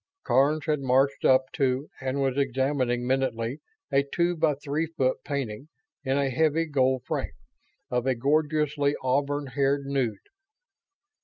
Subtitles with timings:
[0.23, 3.59] Karns had marched up to and was examining minutely
[3.91, 5.67] a two by three foot painting,
[6.03, 7.33] in a heavy gold frame,
[7.91, 10.17] of a gorgeously auburn haired nude.